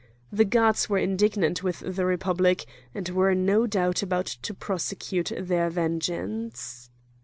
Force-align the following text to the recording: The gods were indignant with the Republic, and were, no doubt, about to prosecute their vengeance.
The 0.31 0.45
gods 0.45 0.89
were 0.89 0.97
indignant 0.97 1.61
with 1.61 1.81
the 1.85 2.07
Republic, 2.07 2.65
and 2.95 3.07
were, 3.09 3.35
no 3.35 3.67
doubt, 3.67 4.01
about 4.01 4.25
to 4.25 4.51
prosecute 4.51 5.31
their 5.37 5.69
vengeance. 5.69 6.89